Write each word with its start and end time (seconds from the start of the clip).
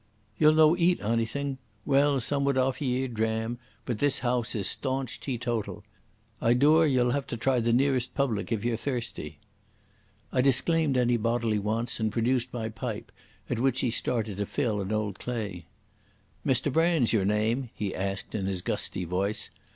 "Ye'll 0.35 0.55
no 0.55 0.75
eat 0.75 0.99
onything? 1.03 1.59
Well, 1.85 2.19
some 2.19 2.43
would 2.45 2.57
offer 2.57 2.83
ye 2.83 3.03
a 3.03 3.07
dram, 3.07 3.59
but 3.85 3.99
this 3.99 4.17
house 4.25 4.55
is 4.55 4.67
staunch 4.67 5.19
teetotal. 5.19 5.83
I 6.41 6.55
door 6.55 6.87
ye'll 6.87 7.11
have 7.11 7.27
to 7.27 7.37
try 7.37 7.59
the 7.59 7.71
nearest 7.71 8.15
public 8.15 8.51
if 8.51 8.65
ye're 8.65 8.77
thirsty." 8.77 9.37
I 10.31 10.41
disclaimed 10.41 10.97
any 10.97 11.17
bodily 11.17 11.59
wants, 11.59 11.99
and 11.99 12.11
produced 12.11 12.51
my 12.51 12.67
pipe, 12.67 13.11
at 13.47 13.59
which 13.59 13.81
he 13.81 13.91
started 13.91 14.37
to 14.37 14.47
fill 14.47 14.81
an 14.81 14.91
old 14.91 15.19
clay. 15.19 15.67
"Mr 16.43 16.73
Brand's 16.73 17.13
your 17.13 17.25
name?" 17.25 17.69
he 17.75 17.93
asked 17.93 18.33
in 18.33 18.47
his 18.47 18.63
gusty 18.63 19.05
voice. 19.05 19.51